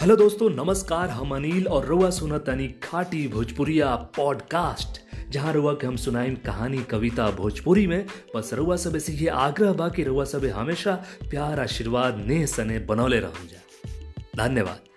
Hello 0.00 0.16
दोस्तों, 0.16 0.50
नमस्कार। 0.50 1.08
हम 1.08 1.34
अनिल 1.34 1.68
और 1.68 1.86
रुआ 1.86 2.10
सुनत 2.10 2.44
तनी 2.46 2.68
खाटी 2.68 3.28
भोजपुरिया 3.28 3.96
पॉडकास्ट, 3.96 5.00
जहाँ 5.30 5.52
रुआ 5.52 5.72
के 5.72 5.86
हम 5.86 5.96
सुनाइन 5.96 6.34
कहानी, 6.36 6.78
कविता 6.78 7.30
भोजपुरी 7.30 7.86
में। 7.86 8.06
बस 8.36 8.50
रुआ 8.54 8.76
सब 8.76 8.96
ऐसे 8.96 9.12
ये 9.12 9.28
आग्रह 9.28 9.72
बा 9.72 9.88
कि 9.88 10.04
रुआ 10.04 10.24
सब 10.24 10.44
हमेशा 10.44 11.04
प्यार, 11.30 11.60
आशीर्वाद, 11.60 12.24
नेह, 12.26 12.46
सने, 12.46 12.78
बनौले 12.78 13.20
रहूँ। 13.20 13.46
जा 13.46 14.48
धन्यवाद। 14.48 14.89